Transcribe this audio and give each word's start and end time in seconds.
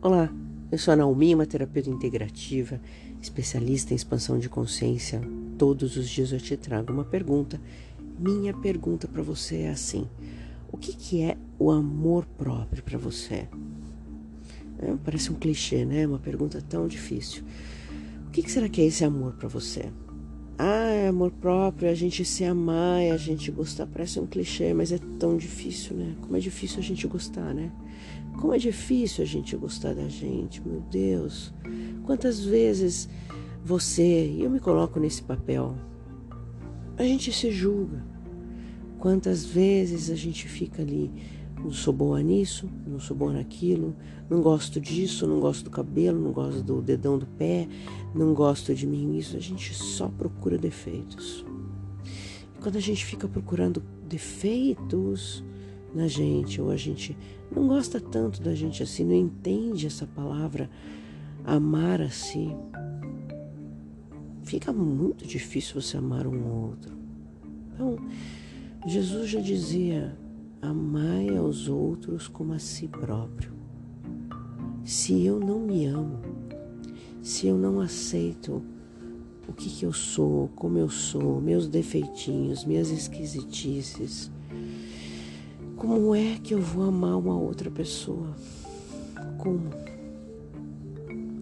Olá, 0.00 0.32
eu 0.70 0.78
sou 0.78 0.94
a 0.94 0.96
Naomi, 0.96 1.34
uma 1.34 1.44
terapeuta 1.44 1.90
integrativa, 1.90 2.80
especialista 3.20 3.92
em 3.92 3.96
expansão 3.96 4.38
de 4.38 4.48
consciência. 4.48 5.20
Todos 5.58 5.96
os 5.96 6.08
dias 6.08 6.30
eu 6.30 6.38
te 6.38 6.56
trago 6.56 6.92
uma 6.92 7.04
pergunta. 7.04 7.60
Minha 8.16 8.54
pergunta 8.54 9.08
para 9.08 9.24
você 9.24 9.62
é 9.62 9.70
assim: 9.70 10.06
o 10.70 10.76
que, 10.76 10.94
que 10.94 11.20
é 11.20 11.36
o 11.58 11.72
amor 11.72 12.24
próprio 12.38 12.80
para 12.80 12.96
você? 12.96 13.48
É, 14.78 14.94
parece 15.04 15.32
um 15.32 15.34
clichê, 15.34 15.84
né? 15.84 16.06
Uma 16.06 16.20
pergunta 16.20 16.62
tão 16.62 16.86
difícil. 16.86 17.42
O 18.28 18.30
que, 18.30 18.40
que 18.40 18.52
será 18.52 18.68
que 18.68 18.80
é 18.80 18.84
esse 18.84 19.04
amor 19.04 19.32
para 19.32 19.48
você? 19.48 19.90
Amor 21.08 21.30
próprio, 21.30 21.88
a 21.88 21.94
gente 21.94 22.24
se 22.24 22.44
amar, 22.44 23.00
a 23.12 23.16
gente 23.16 23.50
gostar. 23.50 23.86
Parece 23.86 24.20
um 24.20 24.26
clichê, 24.26 24.74
mas 24.74 24.92
é 24.92 24.98
tão 25.18 25.36
difícil, 25.36 25.96
né? 25.96 26.14
Como 26.20 26.36
é 26.36 26.40
difícil 26.40 26.78
a 26.78 26.82
gente 26.82 27.06
gostar, 27.06 27.54
né? 27.54 27.70
Como 28.38 28.54
é 28.54 28.58
difícil 28.58 29.24
a 29.24 29.26
gente 29.26 29.56
gostar 29.56 29.94
da 29.94 30.08
gente, 30.08 30.60
meu 30.66 30.80
Deus. 30.90 31.52
Quantas 32.04 32.44
vezes 32.44 33.08
você, 33.64 34.26
e 34.26 34.42
eu 34.42 34.50
me 34.50 34.60
coloco 34.60 35.00
nesse 35.00 35.22
papel, 35.22 35.74
a 36.96 37.02
gente 37.02 37.32
se 37.32 37.50
julga. 37.50 38.04
Quantas 38.98 39.44
vezes 39.44 40.10
a 40.10 40.14
gente 40.14 40.48
fica 40.48 40.82
ali, 40.82 41.10
não 41.60 41.72
sou 41.72 41.92
boa 41.92 42.22
nisso, 42.22 42.68
não 42.86 43.00
sou 43.00 43.16
boa 43.16 43.32
naquilo, 43.32 43.94
não 44.30 44.40
gosto 44.40 44.80
disso, 44.80 45.26
não 45.26 45.40
gosto 45.40 45.64
do 45.64 45.70
cabelo, 45.70 46.20
não 46.20 46.32
gosto 46.32 46.62
do 46.62 46.80
dedão 46.80 47.18
do 47.18 47.26
pé, 47.26 47.68
não 48.14 48.32
gosto 48.32 48.74
de 48.74 48.86
mim 48.86 49.16
isso. 49.16 49.36
A 49.36 49.40
gente 49.40 49.74
só 49.74 50.08
procura 50.08 50.56
defeitos. 50.56 51.44
E 52.56 52.60
quando 52.60 52.76
a 52.76 52.80
gente 52.80 53.04
fica 53.04 53.26
procurando 53.26 53.82
defeitos 54.08 55.44
na 55.94 56.06
gente, 56.06 56.60
ou 56.60 56.70
a 56.70 56.76
gente 56.76 57.16
não 57.54 57.66
gosta 57.66 58.00
tanto 58.00 58.42
da 58.42 58.54
gente 58.54 58.82
assim, 58.82 59.04
não 59.04 59.14
entende 59.14 59.86
essa 59.86 60.06
palavra 60.06 60.70
amar 61.44 62.00
a 62.00 62.10
si, 62.10 62.54
fica 64.44 64.72
muito 64.72 65.26
difícil 65.26 65.80
você 65.80 65.96
amar 65.96 66.26
um 66.26 66.68
outro. 66.68 66.96
Então, 67.74 67.96
Jesus 68.86 69.30
já 69.30 69.40
dizia: 69.40 70.16
amai 70.60 71.36
aos 71.36 71.68
outros 71.68 72.28
como 72.28 72.52
a 72.52 72.58
si 72.58 72.88
próprio. 72.88 73.52
Se 74.84 75.24
eu 75.24 75.38
não 75.38 75.60
me 75.60 75.86
amo, 75.86 76.18
se 77.22 77.46
eu 77.46 77.56
não 77.56 77.80
aceito 77.80 78.62
o 79.48 79.52
que, 79.52 79.68
que 79.70 79.86
eu 79.86 79.92
sou, 79.92 80.48
como 80.54 80.78
eu 80.78 80.90
sou, 80.90 81.40
meus 81.40 81.68
defeitinhos, 81.68 82.64
minhas 82.64 82.90
esquisitices, 82.90 84.30
como 85.76 86.14
é 86.14 86.38
que 86.42 86.54
eu 86.54 86.60
vou 86.60 86.84
amar 86.84 87.16
uma 87.16 87.38
outra 87.38 87.70
pessoa? 87.70 88.34
Como? 89.38 89.70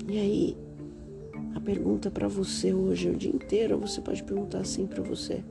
E 0.08 0.18
aí, 0.18 0.56
a 1.54 1.60
pergunta 1.60 2.10
para 2.10 2.28
você 2.28 2.72
hoje, 2.72 3.10
o 3.10 3.16
dia 3.16 3.30
inteiro, 3.30 3.78
você 3.78 4.00
pode 4.00 4.22
perguntar 4.22 4.60
assim 4.60 4.86
para 4.86 5.02
você: 5.02 5.42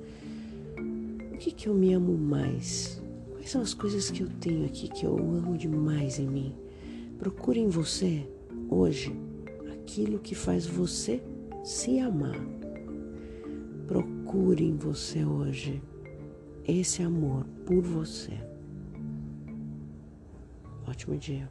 o 1.34 1.38
que 1.38 1.52
que 1.52 1.68
eu 1.68 1.74
me 1.74 1.94
amo 1.94 2.18
mais? 2.18 3.02
Quais 3.46 3.52
são 3.52 3.62
as 3.62 3.76
coisas 3.76 4.10
que 4.10 4.24
eu 4.24 4.28
tenho 4.42 4.66
aqui 4.66 4.88
que 4.88 5.06
eu 5.06 5.16
amo 5.16 5.56
demais 5.56 6.18
em 6.18 6.28
mim? 6.28 6.56
Procure 7.20 7.60
em 7.60 7.70
você 7.70 8.28
hoje 8.68 9.16
aquilo 9.72 10.18
que 10.18 10.34
faz 10.34 10.66
você 10.66 11.22
se 11.64 12.00
amar. 12.00 12.44
Procure 13.86 14.66
em 14.66 14.76
você 14.76 15.24
hoje 15.24 15.80
esse 16.68 17.04
amor 17.04 17.46
por 17.68 17.84
você. 17.84 18.34
Ótimo 20.88 21.16
dia. 21.16 21.48